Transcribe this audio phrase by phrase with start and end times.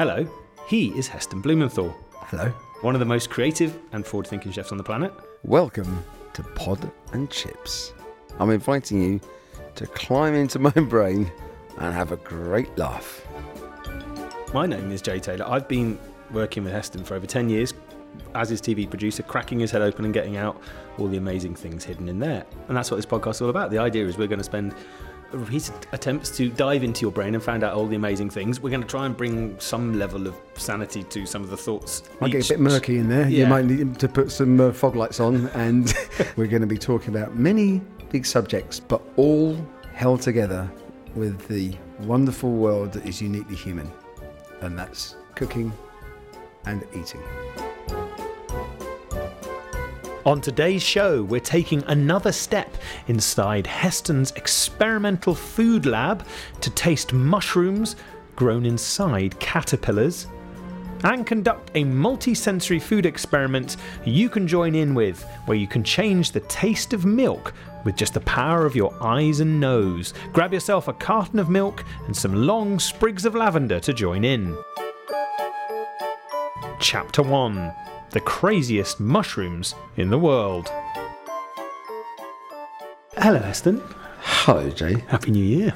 [0.00, 0.26] Hello,
[0.66, 2.48] he is Heston Blumenthal, Hello.
[2.80, 5.12] one of the most creative and forward thinking chefs on the planet.
[5.42, 6.02] Welcome
[6.32, 7.92] to Pod and Chips.
[8.38, 9.20] I'm inviting you
[9.74, 11.30] to climb into my brain
[11.76, 13.28] and have a great laugh.
[14.54, 15.46] My name is Jay Taylor.
[15.46, 15.98] I've been
[16.30, 17.74] working with Heston for over 10 years
[18.34, 20.62] as his TV producer, cracking his head open and getting out
[20.96, 22.46] all the amazing things hidden in there.
[22.68, 23.70] And that's what this podcast is all about.
[23.70, 24.74] The idea is we're going to spend
[25.32, 28.60] repeated attempts to dive into your brain and find out all the amazing things.
[28.60, 32.02] We're going to try and bring some level of sanity to some of the thoughts.
[32.20, 33.28] Might get a bit murky in there.
[33.28, 33.44] Yeah.
[33.44, 35.94] You might need to put some uh, fog lights on, and
[36.36, 37.80] we're going to be talking about many
[38.10, 39.56] big subjects, but all
[39.92, 40.70] held together
[41.14, 43.90] with the wonderful world that is uniquely human,
[44.60, 45.72] and that's cooking
[46.66, 47.20] and eating.
[50.26, 52.76] On today's show, we're taking another step
[53.08, 56.26] inside Heston's experimental food lab
[56.60, 57.96] to taste mushrooms
[58.36, 60.26] grown inside caterpillars
[61.04, 66.32] and conduct a multi-sensory food experiment you can join in with where you can change
[66.32, 70.12] the taste of milk with just the power of your eyes and nose.
[70.34, 74.54] Grab yourself a carton of milk and some long sprigs of lavender to join in.
[76.78, 80.68] Chapter 1 The Craziest Mushrooms in the World.
[83.16, 83.80] Hello, Heston.
[84.20, 85.04] Hello, Jay.
[85.06, 85.74] Happy New Year.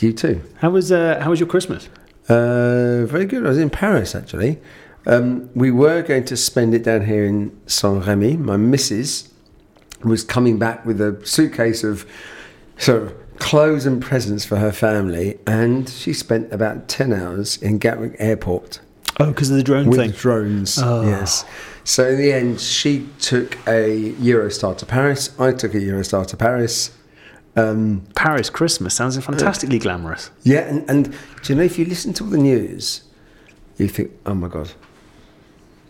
[0.00, 0.40] You too.
[0.56, 1.90] How was, uh, how was your Christmas?
[2.26, 3.44] Uh, very good.
[3.44, 4.60] I was in Paris actually.
[5.06, 8.38] Um, we were going to spend it down here in Saint Remy.
[8.38, 9.30] My missus
[10.02, 12.08] was coming back with a suitcase of
[12.78, 17.76] sort of clothes and presents for her family, and she spent about 10 hours in
[17.76, 18.80] Gatwick Airport
[19.20, 20.10] Oh, because of the drone with thing.
[20.10, 20.78] drones.
[20.82, 21.02] Oh.
[21.02, 21.44] Yes.
[21.84, 25.38] So in the end, she took a Eurostar to Paris.
[25.38, 26.96] I took a Eurostar to Paris.
[27.56, 30.30] Um, Paris Christmas sounds fantastically glamorous.
[30.42, 33.04] yeah, and, and do you know if you listen to all the news,
[33.78, 34.72] you think, oh my god,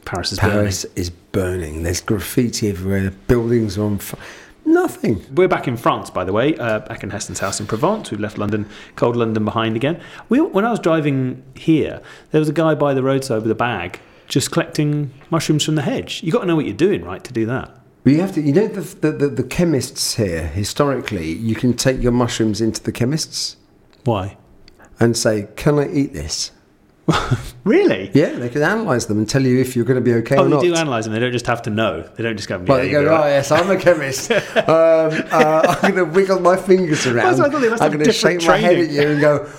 [0.04, 1.82] Paris is Paris is burning.
[1.82, 3.10] There's graffiti everywhere.
[3.28, 4.20] Buildings are on fire.
[4.64, 5.24] Nothing.
[5.34, 8.10] We're back in France, by the way, uh, back in Heston's house in Provence.
[8.10, 10.00] We've left London, cold London behind again.
[10.28, 13.54] We, when I was driving here, there was a guy by the roadside with a
[13.54, 16.22] bag just collecting mushrooms from the hedge.
[16.22, 17.78] You've got to know what you're doing, right, to do that.
[18.04, 18.40] But you have to.
[18.40, 20.46] You know the, the the the chemists here.
[20.48, 23.56] Historically, you can take your mushrooms into the chemists
[24.04, 24.36] Why?
[25.00, 26.50] and say, "Can I eat this?"
[27.64, 28.10] Really?
[28.12, 30.44] Yeah, they can analyse them and tell you if you're going to be okay Oh,
[30.44, 31.14] or they do analyse them.
[31.14, 32.02] They don't just have to know.
[32.02, 34.30] They don't just go, yeah, But they go, be oh right." yes, I'm a chemist.
[34.30, 37.40] um, uh, I'm going to wiggle my fingers around.
[37.40, 39.50] I thought they must I'm going to shake different my head at you and go,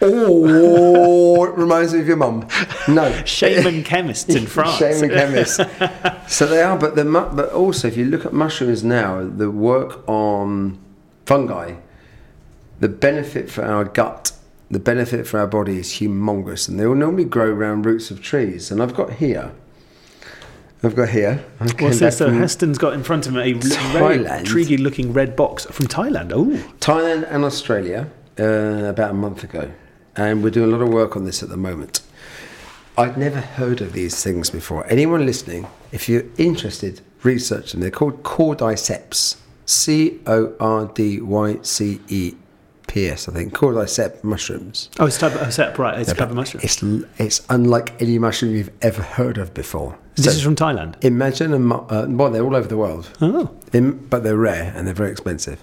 [0.00, 2.46] oh, it reminds me of your mum.
[2.86, 4.76] No, Shaman chemists in France.
[4.78, 5.56] Shaman chemists.
[6.28, 9.50] so they are, but the mu- but also if you look at mushrooms now, the
[9.50, 10.78] work on
[11.26, 11.74] fungi,
[12.78, 14.30] the benefit for our gut,
[14.70, 18.22] the benefit for our body is humongous, and they will normally grow around roots of
[18.22, 18.70] trees.
[18.70, 19.52] And I've got here,
[20.82, 21.44] I've got here.
[21.58, 22.18] What's back this?
[22.18, 24.40] So Heston's got in front of him a very Thailand.
[24.40, 26.32] intriguing looking red box from Thailand.
[26.32, 26.46] Oh,
[26.80, 28.44] Thailand and Australia uh,
[28.88, 29.70] about a month ago,
[30.16, 32.02] and we're doing a lot of work on this at the moment.
[32.96, 34.84] I'd never heard of these things before.
[34.88, 37.80] Anyone listening, if you're interested, research them.
[37.80, 39.36] They're called cordyceps.
[39.66, 42.34] C O R D Y C E
[42.88, 43.54] P S, I think.
[43.54, 44.90] called Cordyceps mushrooms.
[44.98, 45.98] oh, it's type of, set right.
[46.00, 46.62] It's a type of mushroom.
[46.64, 46.82] It's,
[47.18, 49.96] it's unlike any mushroom you've ever heard of before.
[50.16, 51.02] This So is from Thailand.
[51.04, 54.86] imagine a, uh, well, they're all over the world, Oh, Im- but they're rare and
[54.86, 55.60] they're very expensive.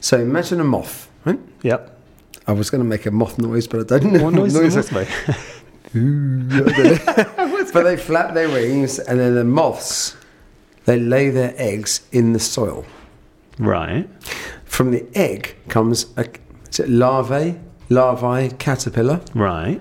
[0.00, 1.38] So imagine a moth, right?
[1.62, 1.96] yep.
[2.46, 4.74] I was going to make a moth noise, but I don't know What noise is
[4.74, 5.06] this way?
[7.72, 10.16] but they flap their wings, and then the moths
[10.86, 12.84] they lay their eggs in the soil.
[13.58, 14.08] right.
[14.64, 16.26] From the egg comes a
[16.80, 17.56] it larvae,
[17.88, 19.80] larvae caterpillar Right.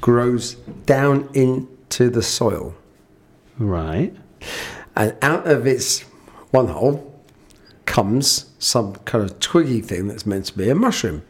[0.00, 0.54] grows
[0.86, 2.74] down into the soil,
[3.58, 4.14] Right.
[4.96, 6.00] and out of its
[6.50, 7.08] one hole
[7.86, 11.22] comes some kind of twiggy thing that's meant to be a mushroom.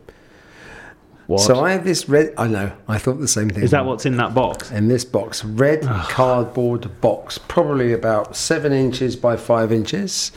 [1.29, 1.41] What?
[1.41, 2.35] So I have this red.
[2.37, 2.73] I know.
[2.89, 3.63] I thought the same thing.
[3.63, 4.71] is that what's in that box?
[4.71, 10.33] in this box, red cardboard box, probably about seven inches by five inches,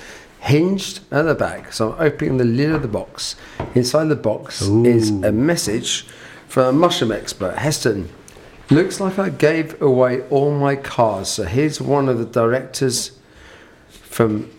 [0.46, 1.74] hinged at the back.
[1.74, 3.36] So I'm opening the lid of the box.
[3.74, 6.04] Inside the box is a message
[6.48, 8.10] from a mushroom expert, Heston.
[8.70, 11.30] Looks like I gave away all my cars.
[11.30, 13.20] So here's one of the directors
[13.90, 14.50] from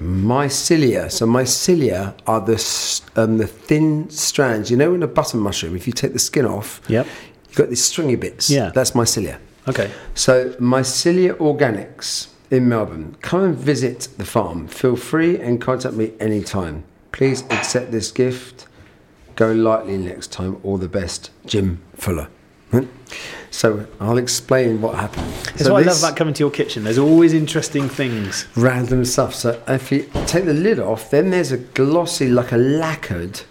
[0.00, 1.10] mycelia.
[1.10, 2.58] So mycelia are the
[3.20, 4.70] um, the thin strands.
[4.70, 7.06] You know, in a button mushroom, if you take the skin off, Yep.
[7.48, 8.50] You've got these stringy bits.
[8.50, 8.70] Yeah.
[8.74, 9.38] That's mycelia.
[9.68, 9.90] Okay.
[10.14, 13.16] So, Mycelia Organics in Melbourne.
[13.20, 14.68] Come and visit the farm.
[14.68, 16.84] Feel free and contact me anytime.
[17.12, 18.66] Please accept this gift.
[19.34, 20.58] Go lightly next time.
[20.62, 22.28] All the best, Jim Fuller.
[22.70, 22.84] Hmm?
[23.50, 25.26] So I'll explain what happened.
[25.44, 26.84] That's so what I love about coming to your kitchen.
[26.84, 28.46] There's always interesting things.
[28.56, 29.34] random stuff.
[29.34, 33.46] So if you take the lid off, then there's a glossy, like a lacquered, Really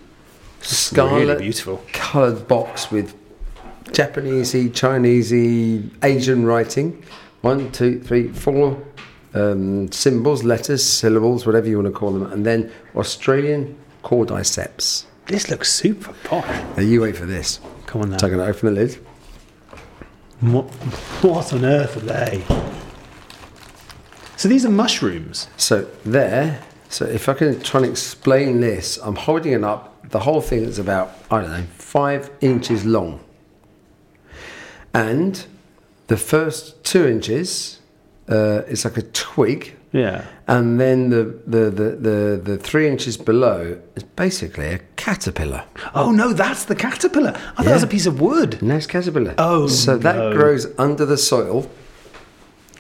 [0.62, 1.84] scarlet beautiful.
[1.94, 3.16] coloured box with
[3.86, 7.04] Japanesey, Chinesey, Asian writing.
[7.46, 8.84] One, two, three, four
[9.36, 15.06] um, symbols, letters, syllables, whatever you want to call them, and then Australian cordyceps.
[15.28, 16.48] This looks super posh.
[16.76, 17.60] Now you wait for this.
[17.86, 18.18] Come on now.
[18.18, 18.96] So I'm going to open the lid.
[20.40, 20.66] What,
[21.22, 22.44] what on earth are they?
[24.38, 25.48] So these are mushrooms.
[25.56, 26.64] So there.
[26.90, 30.10] So if I can try and explain this, I'm holding it up.
[30.10, 33.24] The whole thing is about I don't know five inches long,
[34.96, 35.46] and
[36.08, 37.80] the first two inches
[38.30, 40.26] uh, is like a twig, Yeah.
[40.48, 45.64] and then the the, the, the the three inches below is basically a caterpillar.
[45.94, 47.34] Oh no, that's the caterpillar.
[47.36, 48.62] I thought that was a piece of wood.
[48.62, 49.34] Nice caterpillar.
[49.38, 50.34] Oh, so that no.
[50.34, 51.70] grows under the soil,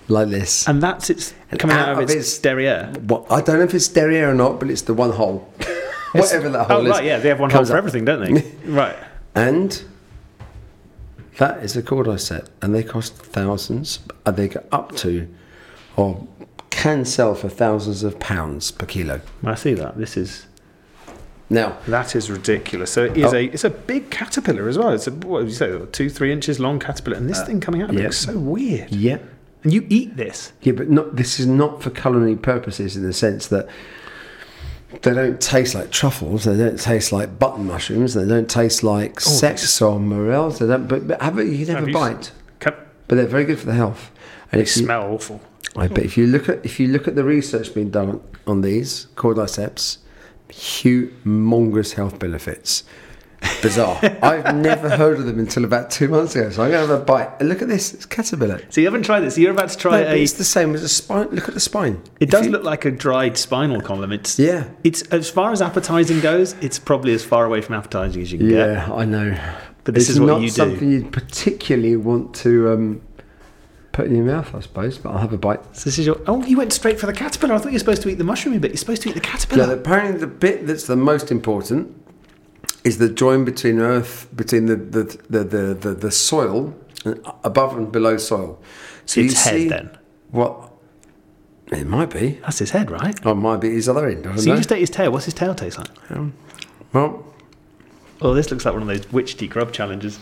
[0.07, 0.68] like this.
[0.68, 2.94] And that's its coming out, out of its, its- derriere.
[3.07, 5.48] What I don't know if it's derriere or not, but it's the one hole.
[6.13, 6.88] Whatever that hole Oh is.
[6.88, 7.78] Oh, right, yeah, they have one hole for up.
[7.78, 8.42] everything, don't they?
[8.66, 8.95] right.
[9.36, 9.83] And
[11.37, 13.99] that is a cordyceps, and they cost thousands.
[14.25, 15.27] And they go up to,
[15.95, 16.27] or
[16.69, 19.21] can sell for thousands of pounds per kilo.
[19.43, 19.97] I see that.
[19.97, 20.45] This is
[21.49, 22.91] Now, that is ridiculous.
[22.91, 23.37] So it is Oh.
[23.37, 24.91] a it's a big caterpillar as well.
[24.93, 27.59] It's a what would you say, two three inches long caterpillar, and this uh, thing
[27.61, 28.91] coming out of it looks so weird.
[28.91, 29.17] yeah,
[29.63, 30.53] And you eat this.
[30.61, 31.15] yeah, but not.
[31.15, 33.67] This is not for culinary purposes in the sense that
[35.01, 36.44] they don't taste like truffles.
[36.45, 38.13] They don't taste like button mushrooms.
[38.13, 40.59] They don't taste like oh, ceps or morels.
[40.59, 40.88] They don't.
[40.88, 42.31] But, but have you can have, Have a you s- bite.
[43.07, 44.12] But they're very good for the health.
[44.51, 45.42] And they if you- smell awful.
[45.77, 48.21] I bet if you look at if you look at the research being done on,
[48.47, 49.97] on these cordyceps,
[50.50, 52.83] humongous health benefits.
[53.62, 54.00] Bizarre.
[54.21, 56.50] I've never heard of them until about two months ago.
[56.50, 57.42] So I'm going to have a bite.
[57.42, 57.94] Look at this.
[57.94, 58.62] It's caterpillar.
[58.69, 59.38] So you haven't tried this.
[59.38, 60.21] You're about to try No, a.
[60.21, 61.30] it's the same as a spine.
[61.31, 62.01] Look at the spine.
[62.19, 64.12] It If does you- look like a dried spinal column.
[64.12, 64.65] It's Yeah.
[64.83, 66.56] It's as far as appetizing goes.
[66.62, 68.69] It's probably as far away from appetizing as you can get.
[68.69, 69.38] Yeah, I know.
[69.83, 70.53] But this it's is what not you do.
[70.53, 73.01] something you'd particularly want to um,
[73.92, 74.97] put in your mouth, I suppose.
[74.97, 75.59] But I'll have a bite.
[75.75, 76.19] So this is your.
[76.27, 77.53] Oh, you went straight for the caterpillar.
[77.53, 78.71] I thought you were supposed to eat the mushroomy bit.
[78.71, 79.68] You're supposed to eat the caterpillar.
[79.68, 81.94] Yeah, apparently the bit that's the most important
[82.85, 86.73] is the join between earth, between the the the the, the, the soil,
[87.05, 88.61] uh, above and below soil.
[89.05, 89.97] So Its head, then?
[90.31, 90.71] What?
[91.71, 92.39] It might be.
[92.43, 93.25] That's his head, right?
[93.25, 94.27] Or it might be his other end.
[94.27, 95.11] I So you just ate his tail.
[95.11, 95.89] What's his tail taste like?
[96.11, 96.33] Um,
[96.93, 97.25] well,
[98.21, 100.19] Oh, this looks like one of those witch grub challenges.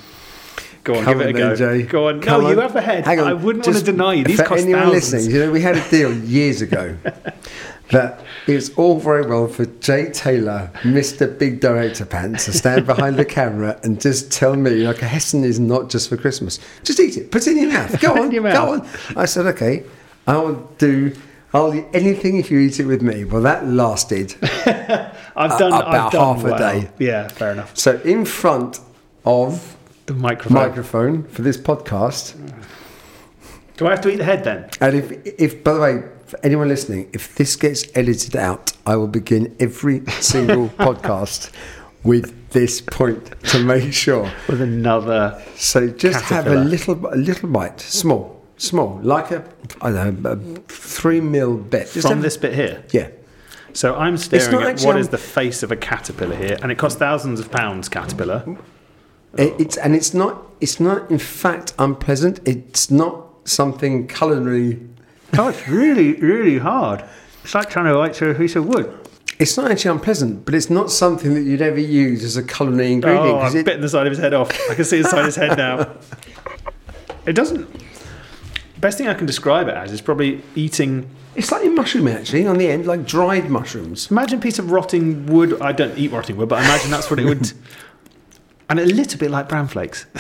[0.84, 1.56] Go on, come give it a on go.
[1.56, 1.86] then.
[1.88, 2.22] Go on.
[2.22, 3.06] Come no, you have a head.
[3.06, 3.28] Hang on.
[3.28, 4.26] I wouldn't want to deny you.
[4.26, 5.14] These for cost anyone thousands.
[5.14, 6.98] listening, you know, we had a deal years ago
[7.92, 11.40] that it's all very well for Jay Taylor, Mr.
[11.40, 15.46] Big Director Pants, to stand behind the camera and just tell me, like, a Heston
[15.46, 16.60] is not just for Christmas.
[16.84, 17.32] Just eat it.
[17.32, 18.02] Put it in your mouth.
[18.02, 18.32] Go on.
[18.32, 18.88] Your Go on.
[19.16, 19.86] I said, okay,
[20.28, 21.16] I'll do.
[21.54, 23.24] I'll eat anything if you eat it with me.
[23.24, 24.36] Well, that lasted.
[24.42, 26.90] I've done about I've done half a day.
[27.00, 27.78] Yeah, fair enough.
[27.78, 28.80] So, in front
[29.24, 30.54] of The microphone.
[30.54, 32.36] microphone for this podcast,
[33.78, 34.70] Do I have to eat the head then?
[34.82, 38.96] And if, if, by the way, for anyone listening, if this gets edited out, I
[38.98, 41.52] will begin every single podcast
[42.04, 44.30] with this point to make sure.
[44.48, 45.42] With another.
[45.56, 49.44] So just have a little, a little bite, small, small, like a,
[49.82, 50.36] I don't know, a
[50.68, 51.90] three mil bit.
[51.94, 52.84] Just From have- this bit here.
[52.92, 53.08] yeah.
[53.76, 56.72] So I'm staring not at actually what is the face of a caterpillar here, and
[56.72, 57.90] it costs thousands of pounds.
[57.90, 58.44] Caterpillar.
[59.38, 62.40] It, it's and it's not, it's not in fact unpleasant.
[62.48, 64.80] It's not something culinary.
[65.38, 67.04] Oh, it's really, really hard.
[67.44, 68.98] It's like trying to bite through a piece of wood.
[69.40, 72.94] It's not actually unpleasant, but it's not something that you'd ever use as a culinary
[72.94, 73.28] ingredient.
[73.28, 74.52] Oh, I'm it- bitten the side of his head off.
[74.70, 75.96] I can see the side of his head now.
[77.26, 77.70] It doesn't.
[78.82, 81.10] Best thing I can describe it as is probably eating.
[81.36, 84.12] It's like a mushroom actually on the end, like dried mushrooms.
[84.12, 85.60] Imagine a piece of rotting wood.
[85.62, 87.50] I don't eat rotting wood, but I imagine that's what it would.
[88.70, 90.06] And a little bit like bran flakes.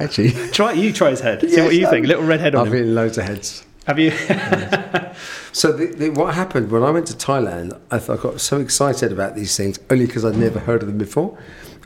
[0.00, 1.40] Actually, Try you try his head.
[1.40, 2.06] See Yes, what you I've- think.
[2.06, 2.78] Little red head on I've him.
[2.82, 3.64] eaten loads of heads.
[3.86, 4.10] Have you?
[5.52, 7.76] So the, the, what happened when I went to Thailand?
[7.90, 10.88] I, thought I got so excited about these things only because I'd never heard of
[10.88, 11.36] them before,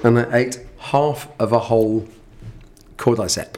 [0.02, 2.06] and I ate half of a whole
[2.98, 3.56] cordyceps.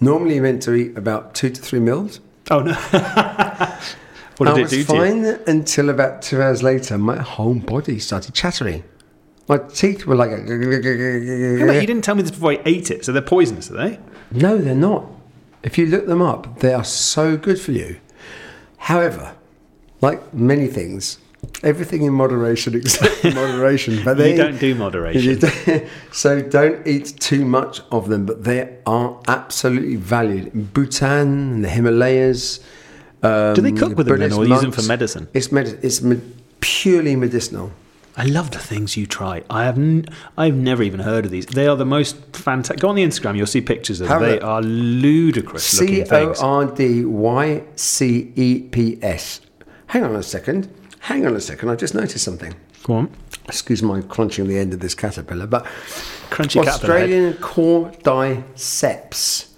[0.00, 2.20] Normally, you're meant to eat about two to three mils.
[2.50, 2.72] oh no.
[4.38, 4.84] what I it was do to you?
[4.84, 8.84] fine until about two hours later, my whole body started chattering.
[9.48, 10.30] My teeth were like.
[10.30, 13.04] Mate, you didn't tell me this before I ate it.
[13.04, 13.98] So they're poisonous, are they?
[14.30, 15.06] No, they're not.
[15.62, 17.98] If you look them up, they are so good for you.
[18.78, 19.34] However,
[20.00, 21.18] like many things,
[21.64, 24.00] Everything in moderation, except moderation.
[24.04, 25.38] But they You don't do moderation.
[25.66, 30.54] Don't- so don't eat too much of them, but they are absolutely valued.
[30.54, 32.60] In Bhutan, and the Himalayas.
[33.24, 35.28] Um, Do they cook with them then, or use them for medicine?
[35.34, 36.20] It's med- It's me-
[36.60, 37.72] purely medicinal.
[38.16, 39.42] I love the things you try.
[39.48, 40.04] I have n-
[40.36, 41.46] I've never even heard of these.
[41.46, 42.80] They are the most fantastic.
[42.80, 44.20] Go on the Instagram, you'll see pictures of them.
[44.22, 46.40] They are ludicrous C looking O things.
[46.40, 49.40] R D Y C E P S.
[49.86, 50.68] Hang on a second.
[51.00, 51.70] Hang on a second.
[51.70, 52.54] I just noticed something.
[52.84, 53.10] Go on.
[53.46, 55.64] Excuse my crunching the end of this caterpillar, but
[56.30, 56.64] Crunchy.
[56.66, 59.48] Australian cordyceps.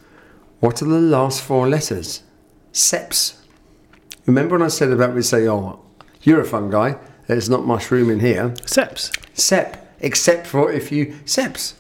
[0.61, 2.23] What are the last four letters?
[2.73, 3.37] Seps.
[4.27, 5.81] Remember when I said about we say, oh,
[6.23, 6.95] you're a fungi.
[7.27, 8.51] There's not mushroom in here.
[8.67, 9.17] Seps.
[9.37, 11.75] Sep, except for if you seps.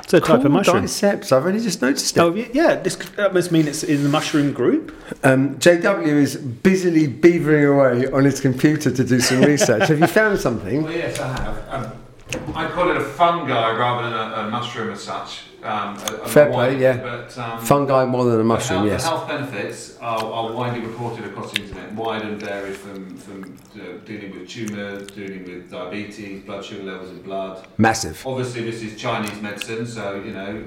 [0.00, 0.84] It's a type of mushroom.
[0.84, 1.30] Cordyceps.
[1.30, 2.20] I've only just noticed it.
[2.20, 4.92] Oh y- yeah, this that must mean it's in the mushroom group.
[5.24, 9.88] Um, JW is busily beavering away on his computer to do some research.
[9.88, 10.82] Have you found something?
[10.82, 11.68] Well, yes, I have.
[11.68, 15.42] Um, I call it a fungi rather than a, a mushroom as such.
[15.62, 16.96] Um, a- a Fair wide- play, yeah.
[16.96, 19.02] But, um, Fungi more than a the mushroom, health, yes.
[19.04, 23.56] The health benefits are, are widely reported across the internet, wide and varied from, from
[23.76, 27.66] uh, dealing with tumours, dealing with diabetes, blood sugar levels in blood.
[27.78, 28.22] Massive.
[28.26, 30.64] Obviously, this is Chinese medicine, so you know.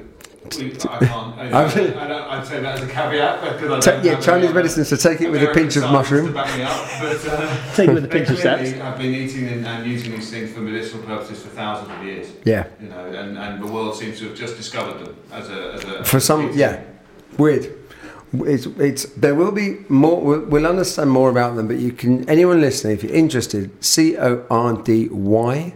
[0.59, 1.09] We, I can't.
[1.39, 4.19] I, I, I don't, I'd say that as a caveat because I Ta- don't yeah,
[4.19, 6.27] Chinese any medicine, so take it with a pinch of mushroom.
[6.27, 9.13] To back me up, but, uh, Take it with a pinch of clearly I've been
[9.13, 12.27] eating and, and using these things for medicinal purposes for thousands of years.
[12.43, 12.67] Yeah.
[12.81, 15.83] You know, and, and the world seems to have just discovered them as a as
[15.83, 16.57] a For as some, species.
[16.59, 16.83] yeah,
[17.37, 17.73] weird.
[18.35, 20.19] It's, it's there will be more.
[20.19, 24.17] We'll, we'll understand more about them, but you can anyone listening, if you're interested, C
[24.17, 25.75] O R D Y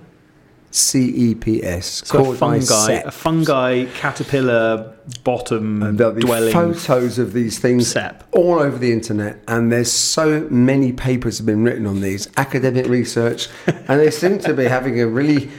[0.72, 2.02] C E P S.
[2.06, 6.52] So a fungi, a fungi caterpillar bottom And there'll be dwelling.
[6.52, 8.24] photos of these things sep.
[8.32, 12.88] all over the internet, and there's so many papers have been written on these academic
[12.88, 15.50] research, and they seem to be having a really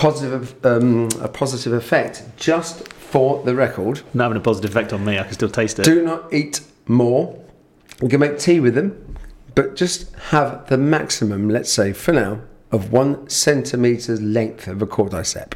[0.00, 2.24] positive um, a positive effect.
[2.36, 5.18] Just for the record, Not having a positive effect on me.
[5.18, 5.84] I can still taste it.
[5.84, 7.38] do not eat more.
[8.00, 9.16] You can make tea with them,
[9.54, 12.40] but just have the maximum, let's say for now,
[12.72, 15.54] of one centimetre length of a cordyceps.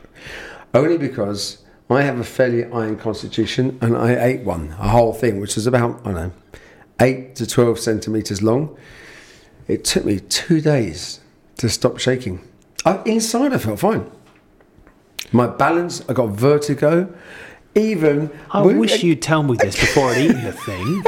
[0.74, 5.40] Only because I have a fairly iron constitution and I ate one, a whole thing,
[5.40, 6.32] which was about, I don't know,
[7.00, 8.76] 8 to 12 centimetres long.
[9.68, 11.20] It took me two days
[11.58, 12.46] to stop shaking.
[12.84, 14.10] I, inside, I felt fine.
[15.34, 17.12] My balance, I got vertigo.
[17.76, 21.02] Even I wish you'd tell me this before I'd eaten the thing.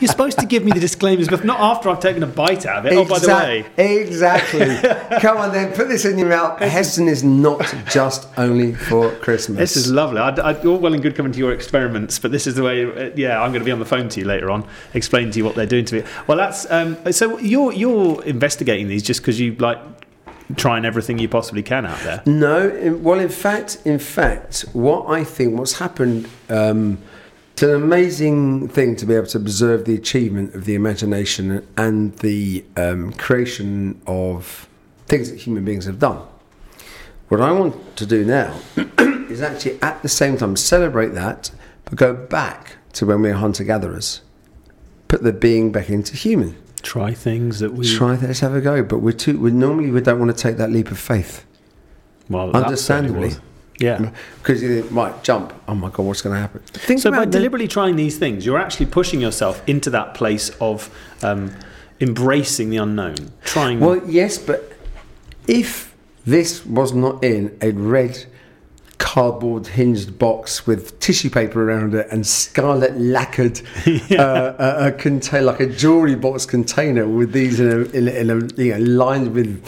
[0.00, 2.78] You're supposed to give me the disclaimers, but not after I've taken a bite out
[2.84, 2.96] of it.
[2.96, 4.66] Oh, by the way, Exactly.
[5.20, 6.58] Come on then, put this in your mouth.
[6.58, 9.58] Heston is not just only for Christmas.
[9.58, 10.18] this is lovely.
[10.18, 12.84] I, I, all well and good coming to your experiments, but this is the way.
[12.84, 15.38] uh, Yeah, I'm going to be on the phone to you later on, explaining to
[15.38, 16.08] you what they're doing to me.
[16.26, 19.78] Well, that's um, so you're you're investigating these just because you like
[20.56, 22.22] trying everything you possibly can out there.
[22.26, 26.98] No, in, well, in fact, in fact, what I think what's happened, um,
[27.52, 32.16] it's an amazing thing to be able to observe the achievement of the imagination and
[32.18, 34.68] the um, creation of
[35.06, 36.22] things that human beings have done.
[37.28, 38.58] What I want to do now
[38.98, 41.50] is actually at the same time celebrate that,
[41.84, 44.22] but go back to when we were hunter gatherers,
[45.08, 46.56] put the being back into human.
[46.80, 47.86] Try things that we.
[47.88, 49.38] Try let's have a go, but we're too.
[49.38, 51.44] We normally we don't want to take that leap of faith.
[52.28, 53.32] well, Understandably.
[53.80, 54.10] Yeah.
[54.42, 55.52] Because you right, jump.
[55.68, 56.60] Oh my God, what's going to happen?
[56.72, 60.50] Think So by the- deliberately trying these things, you're actually pushing yourself into that place
[60.60, 60.90] of
[61.22, 61.52] um,
[62.00, 63.78] embracing the unknown, trying.
[63.78, 64.72] Well, yes, but
[65.46, 65.94] if
[66.26, 68.26] this was not in a red
[68.98, 73.60] cardboard hinged box with tissue paper around it and scarlet lacquered
[74.12, 78.10] uh, a, a container, like a jewelry box container with these in a, in a,
[78.10, 79.64] in a you know, lined with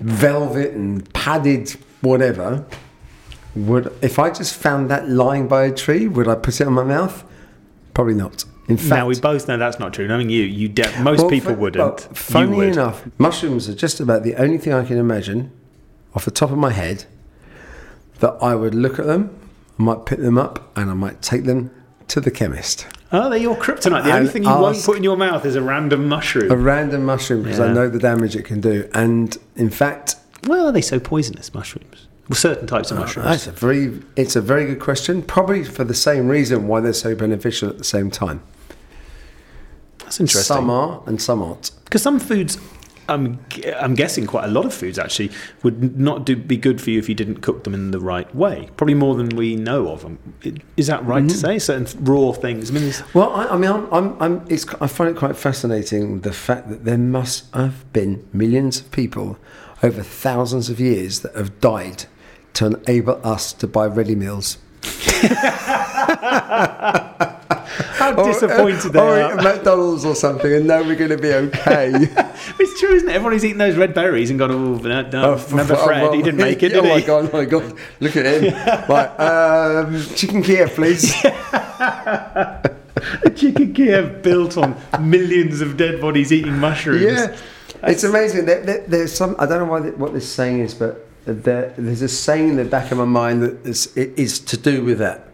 [0.00, 2.64] velvet and padded whatever.
[3.56, 6.72] Would if I just found that lying by a tree, would I put it on
[6.72, 7.24] my mouth?
[7.94, 8.44] Probably not.
[8.68, 10.08] In fact, now we both know that's not true.
[10.08, 11.84] Knowing you, you de- most Well, people wouldn't.
[11.84, 12.68] well, funny would.
[12.70, 15.52] enough, mushrooms are just about the only thing I can imagine
[16.14, 17.04] off the top of my head
[18.24, 19.38] that I would look at them,
[19.78, 21.70] I might pick them up, and I might take them
[22.08, 22.86] to the chemist.
[23.12, 24.04] Oh, they're your kryptonite.
[24.04, 26.50] The only thing you won't put in your mouth is a random mushroom.
[26.50, 28.88] A random mushroom because I know the damage it can do.
[28.94, 30.16] And in fact,
[30.46, 32.08] well, are they so poisonous, mushrooms?
[32.30, 33.28] Well, certain types of uh, mushrooms.
[33.28, 35.22] that's a very it's a very good question.
[35.22, 38.42] Probably for the same reason why they're so beneficial at the same time.
[39.98, 40.56] That's interesting.
[40.56, 41.72] Some are and some aren't.
[41.84, 42.56] Because some foods
[43.08, 43.44] I'm,
[43.76, 45.30] I'm guessing quite a lot of foods actually
[45.62, 48.32] would not do, be good for you if you didn't cook them in the right
[48.34, 48.68] way.
[48.76, 50.58] Probably more than we know of um, them.
[50.76, 51.46] Is that right to mm-hmm.
[51.46, 51.58] say?
[51.58, 52.70] Certain raw things.
[52.70, 56.20] I mean, Well, I, I mean, I'm, I'm, I'm, it's, I find it quite fascinating
[56.20, 59.38] the fact that there must have been millions of people
[59.82, 62.04] over thousands of years that have died
[62.54, 64.58] to enable us to buy ready meals.
[68.04, 69.38] how disappointed they or are.
[69.38, 71.92] at McDonald's or something, and now we're going to be okay.
[72.74, 73.12] It's true, isn't it?
[73.12, 75.34] Everybody's eating those red berries and gone, oh, no, no.
[75.34, 76.02] Oh, remember oh, Fred?
[76.02, 77.06] well, he didn't make it, oh did my he?
[77.06, 77.30] god!
[77.32, 77.78] Oh my god!
[78.00, 78.52] Look at him.
[78.88, 81.14] right, um, chicken Kiev, please.
[81.24, 87.02] A chicken Kiev built on millions of dead bodies eating mushrooms.
[87.02, 87.36] Yeah,
[87.84, 88.46] it's amazing.
[88.46, 89.36] There, there, there's some.
[89.38, 92.64] I don't know why what this saying is, but there, there's a saying in the
[92.64, 95.28] back of my mind that is, it is to do with that.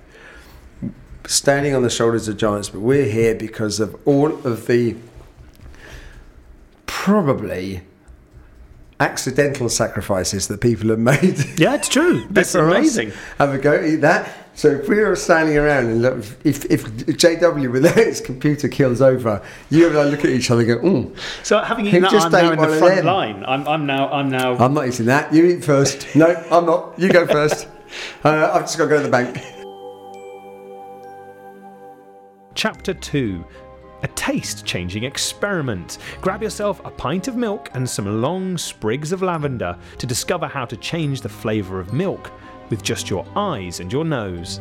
[1.27, 4.97] Standing on the shoulders of giants, but we're here because of all of the
[7.05, 7.81] probably
[9.01, 11.39] accidental sacrifices that people have made.
[11.59, 12.27] Yeah, it's true.
[12.31, 13.13] That's amazing.
[13.39, 14.31] Have a go, eat that.
[14.55, 19.01] So if we were standing around and look, if, if JW without his computer kills
[19.01, 19.41] over,
[19.71, 22.27] you and I look at each other and go, mm, So having eaten that, just
[22.27, 23.45] I'm now in the front line.
[23.49, 24.11] I'm, I'm now.
[24.13, 24.59] I'm now.
[24.59, 25.33] I'm not eating that.
[25.33, 26.15] You eat first.
[26.15, 26.99] no, I'm not.
[26.99, 27.67] You go first.
[28.23, 29.39] Uh, I've just got to go to the bank.
[32.55, 33.43] Chapter 2
[34.03, 35.99] A taste changing experiment.
[36.21, 40.65] Grab yourself a pint of milk and some long sprigs of lavender to discover how
[40.65, 42.31] to change the flavour of milk
[42.71, 44.61] with just your eyes and your nose.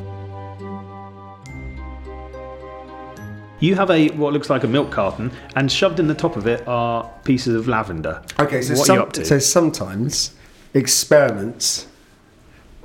[3.62, 6.48] You have a what looks like a milk carton, and shoved in the top of
[6.48, 8.22] it are pieces of lavender.
[8.40, 9.26] Okay, so, what some- are you up to?
[9.26, 10.32] so sometimes
[10.74, 11.88] experiments.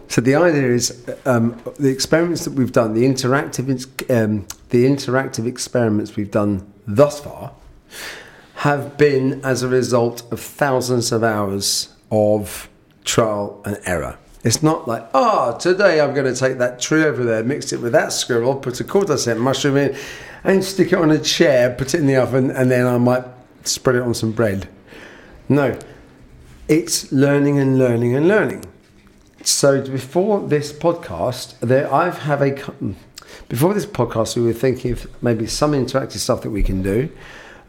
[0.09, 3.71] So the idea is um, the experiments that we've done, the interactive,
[4.11, 7.53] um, the interactive experiments we've done thus far,
[8.57, 12.69] have been as a result of thousands of hours of
[13.05, 14.19] trial and error.
[14.43, 17.81] It's not like, oh, today I'm going to take that tree over there, mix it
[17.81, 19.97] with that squirrel, put a quarter cent mushroom in,
[20.45, 23.25] and stick it on a chair, put it in the oven, and then I might
[23.65, 24.69] spread it on some bread.
[25.49, 25.79] No,
[26.69, 28.65] it's learning and learning and learning.
[29.43, 32.53] So before this podcast, there I've have a
[33.49, 37.11] before this podcast, we were thinking of maybe some interactive stuff that we can do.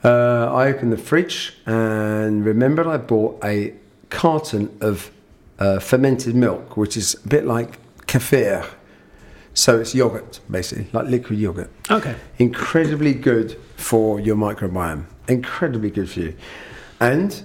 [0.04, 3.74] Uh, I opened the fridge and remembered I bought a
[4.10, 5.12] carton of
[5.58, 8.66] uh, fermented milk, which is a bit like kefir.
[9.54, 12.16] So it's yogurt, basically, like liquid yogurt okay.
[12.38, 15.06] incredibly good for your microbiome.
[15.28, 16.36] Incredibly good for you.
[17.00, 17.44] And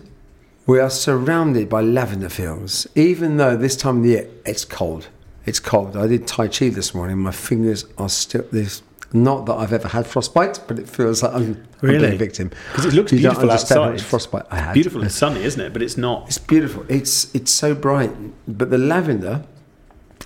[0.67, 5.09] we are surrounded by lavender fields, even though this time of the year it's cold.
[5.47, 5.97] It's cold.
[5.97, 7.19] I did Tai Chi this morning.
[7.19, 8.83] My fingers are still this.
[9.13, 11.99] Not that I've ever had frostbite, but it feels like I'm, I'm Really?
[12.01, 12.51] being a victim.
[12.75, 13.91] 'Cause it looks You don't beautiful how outside.
[13.93, 14.75] much frostbite I had.
[14.75, 15.73] Beautiful and sunny, isn't it?
[15.73, 16.27] But it's not.
[16.29, 16.85] It's beautiful.
[16.89, 18.13] It's it's so bright,
[18.47, 19.43] but the lavender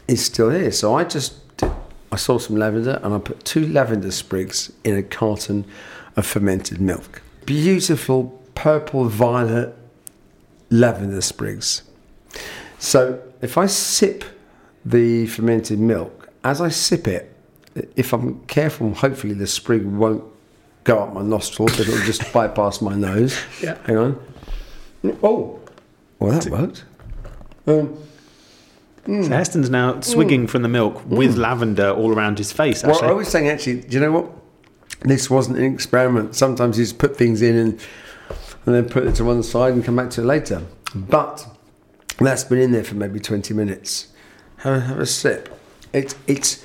[0.07, 0.71] is still here.
[0.71, 1.35] So I just
[2.13, 5.65] I saw some lavender and I put two lavender sprigs in a carton
[6.17, 7.23] of fermented milk.
[7.47, 9.75] Beautiful purple violet
[10.71, 11.83] lavender sprigs.
[12.79, 14.25] So if I sip
[14.85, 17.35] the fermented milk, as I sip it,
[17.97, 20.25] if I'm careful, hopefully the sprig won't
[20.85, 23.39] go up my nostrils, it'll just bypass my nose.
[23.63, 23.79] Yeah.
[23.85, 24.27] Hang on.
[25.23, 25.61] Oh,
[26.19, 26.85] well, that worked.
[27.67, 27.89] Um,
[29.07, 29.23] hmm.
[29.25, 30.01] So Heston's now hmm.
[30.03, 31.17] swigging from the milk hmm.
[31.17, 32.85] with lavender all around his face.
[32.85, 34.31] well, I was saying, actually, do you know what?
[35.01, 36.35] This wasn't an experiment.
[36.35, 37.73] Sometimes you just put things in and,
[38.65, 40.63] and then put it to one side and come back to it later.
[40.95, 41.47] But
[42.19, 44.14] that's been in there for maybe 20 minutes.
[44.65, 45.59] Have, a- have a sip.
[45.93, 46.65] It, it's.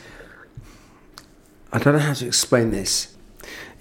[1.72, 3.16] I don't know how to explain this.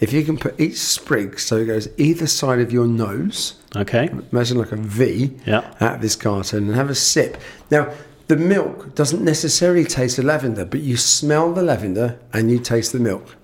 [0.00, 4.08] If you can put each sprig so it goes either side of your nose, okay.
[4.30, 5.74] imagine like a V Yeah.
[5.80, 7.40] out of this carton and have a sip.
[7.70, 7.92] Now,
[8.28, 12.92] the milk doesn't necessarily taste of lavender, but you smell the lavender and you taste
[12.92, 13.34] the milk.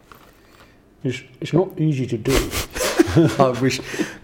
[1.02, 2.32] It's, it's not easy to do.
[3.38, 3.80] I wish,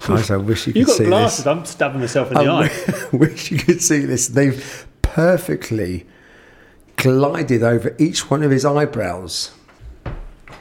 [0.07, 0.79] guys, I wish you could see.
[0.81, 1.39] You've got see glasses.
[1.39, 1.47] this.
[1.47, 3.09] I'm stabbing myself in the I eye.
[3.17, 4.29] wish you could see this.
[4.29, 6.07] They've perfectly
[7.01, 9.51] glided over each one of his eyebrows.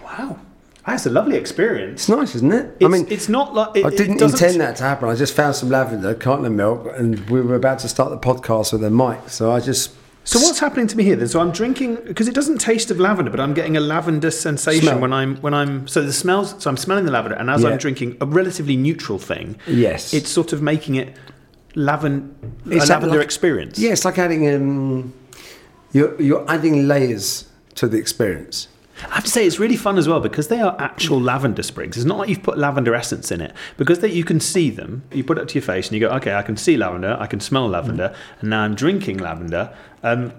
[0.04, 0.40] Wow,
[0.86, 2.02] that's a lovely experience.
[2.02, 2.76] It's nice, isn't it?
[2.80, 5.10] It's, I mean, it's not like it, I didn't intend that to happen.
[5.10, 8.18] I just found some lavender, carton of milk, and we were about to start the
[8.18, 9.30] podcast with a mic.
[9.30, 9.92] So I just
[10.24, 11.16] So what's happening to me here?
[11.16, 11.28] Then?
[11.28, 14.84] So I'm drinking because it doesn't taste of lavender, but I'm getting a lavender sensation
[14.88, 15.00] Smell.
[15.00, 15.88] when I'm when I'm.
[15.88, 16.56] So the smells.
[16.62, 17.70] So I'm smelling the lavender, and as Yeah.
[17.70, 21.16] I'm drinking a relatively neutral thing, yes, it's sort of making it
[21.76, 22.34] lavender
[22.68, 23.78] It's a lavender like- experience.
[23.78, 25.14] Yeah, it's like adding um,
[25.92, 28.68] you're you're adding layers to the experience.
[29.10, 31.96] I have to say it's really fun as well because they are actual lavender sprigs.
[31.96, 35.04] It's not like you've put lavender essence in it because they, you can see them.
[35.14, 37.16] You put it up to your face and you go, okay, I can see lavender,
[37.18, 39.74] I can smell lavender, and now I'm drinking lavender.
[40.04, 40.34] Um,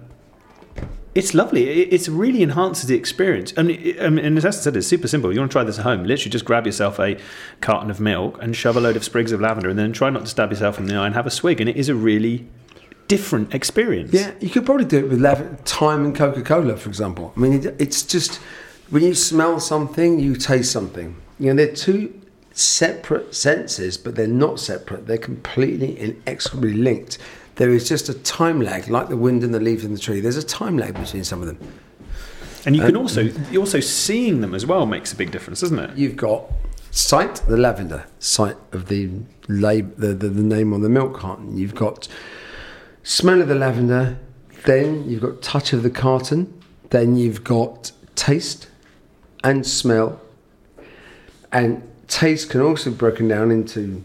[1.13, 1.67] it's lovely.
[1.67, 3.51] It, really enhances the experience.
[3.53, 5.33] And, it, I and as Heston said, it's super simple.
[5.33, 6.05] You want to try this at home?
[6.05, 7.19] Literally, just grab yourself a
[7.59, 10.21] carton of milk and shove a load of sprigs of lavender, and then try not
[10.21, 11.59] to stab yourself in the eye and have a swig.
[11.59, 12.47] And it is a really
[13.11, 14.13] different experience.
[14.13, 17.33] Yeah, you could probably do it with lav- thyme and Coca Cola, for example.
[17.35, 18.37] I mean, it, it's just
[18.89, 21.17] when you smell something, you taste something.
[21.37, 22.17] You know, they're two
[22.53, 25.07] separate senses, but they're not separate.
[25.07, 27.17] They're completely inexorably linked.
[27.55, 30.21] There is just a time lag, like the wind and the leaves in the tree.
[30.21, 31.59] There's a time lag between some of them.
[32.65, 35.79] And you can also you also seeing them as well makes a big difference, doesn't
[35.79, 35.97] it?
[35.97, 36.49] You've got
[36.91, 39.09] sight, the lavender, sight of the,
[39.49, 41.57] lab, the, the, the name on the milk carton.
[41.57, 42.07] You've got
[43.03, 44.17] smell of the lavender,
[44.65, 48.69] then you've got touch of the carton, then you've got taste
[49.43, 50.21] and smell.
[51.51, 54.03] And taste can also be broken down into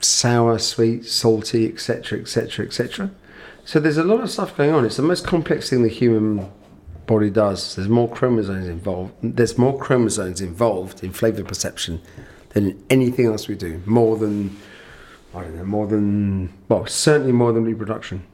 [0.00, 3.10] sour, sweet, salty, etc., etc., etc.
[3.64, 4.84] So there's a lot of stuff going on.
[4.84, 6.50] It's the most complex thing the human
[7.06, 7.74] body does.
[7.74, 9.14] There's more chromosomes involved.
[9.22, 12.00] There's more chromosomes involved in flavour perception
[12.50, 13.82] than anything else we do.
[13.86, 14.56] More than
[15.36, 15.64] I don't know.
[15.64, 18.26] More than well, certainly more than reproduction.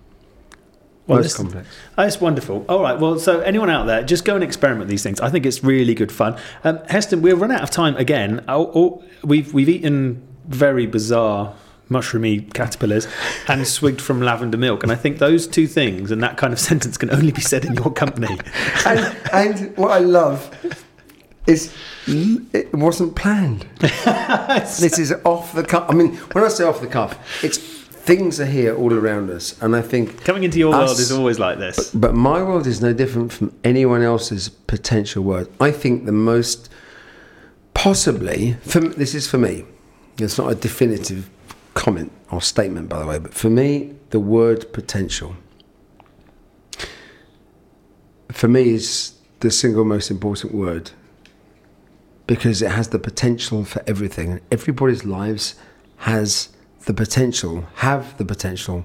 [1.06, 1.68] Well, most complex.
[1.98, 2.64] Oh, it's wonderful.
[2.68, 2.98] All right.
[2.98, 5.20] Well, so anyone out there, just go and experiment with these things.
[5.20, 6.38] I think it's really good fun.
[6.62, 8.44] Um, Heston, we've run out of time again.
[8.46, 11.54] Oh, oh, we've we've eaten very bizarre
[11.90, 13.06] mushroomy caterpillars
[13.48, 16.60] and swigged from lavender milk, and I think those two things and that kind of
[16.70, 18.38] sentence can only be said in your company.
[18.86, 20.81] and, and what I love
[21.46, 21.74] is
[22.06, 23.66] it wasn't planned.
[23.78, 25.86] this is off the cuff.
[25.88, 29.60] I mean, when I say off the cuff, it's things are here all around us,
[29.62, 31.90] and I think Coming into your Us- world is always like this.
[31.92, 35.48] But my world is no different from anyone else's potential world.
[35.60, 36.68] I think the most
[37.74, 39.64] possibly, for, this is for me,
[40.18, 41.30] it's not a definitive
[41.74, 45.36] comment or statement, by the way, but for me, the word potential,
[48.30, 50.90] for me, is the single most important word
[52.26, 54.32] because it has the potential for everything.
[54.32, 55.54] And everybody's lives
[55.98, 56.48] has
[56.86, 58.84] the potential, have the potential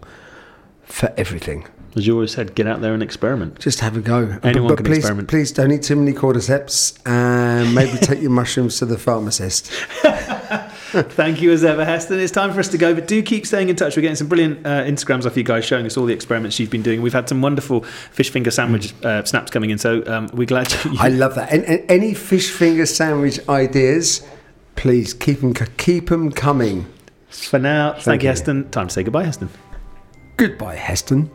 [0.84, 1.68] for everything.
[1.96, 3.60] As you always said, get out there and experiment.
[3.60, 4.38] Just have a go.
[4.44, 5.28] Anyone can please, experiment.
[5.30, 9.72] please don't eat too many cordyceps and maybe take your mushrooms to the pharmacist.
[10.92, 12.20] Thank you as ever, Heston.
[12.20, 13.96] It's time for us to go, but do keep staying in touch.
[13.96, 16.70] We're getting some brilliant uh, Instagrams off you guys showing us all the experiments you've
[16.70, 17.02] been doing.
[17.02, 20.72] We've had some wonderful fish finger sandwich uh, snaps coming in, so um, we're glad
[20.86, 20.96] you.
[21.00, 21.52] I love that.
[21.52, 24.26] And, and any fish finger sandwich ideas,
[24.76, 26.86] please keep them, keep 'em coming.
[27.30, 28.30] for now, thank, Thank you, you.
[28.32, 28.70] Heston.
[28.72, 29.50] Time to say goodbye, Heston.
[30.38, 31.30] Goodbye, Heston.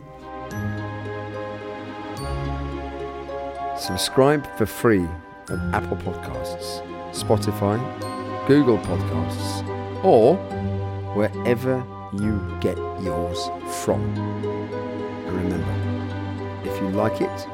[3.77, 5.05] Subscribe for free
[5.49, 7.77] on Apple Podcasts, Spotify,
[8.47, 9.63] Google Podcasts,
[10.03, 10.35] or
[11.15, 13.49] wherever you get yours
[13.83, 14.01] from.
[15.27, 17.47] And remember, if you like it,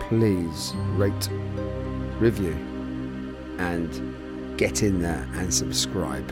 [0.00, 1.28] please rate,
[2.20, 2.54] review,
[3.58, 6.30] and get in there and subscribe.